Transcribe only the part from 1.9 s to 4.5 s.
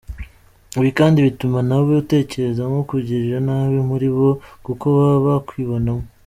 utekereza kukugirira nabi muri bo,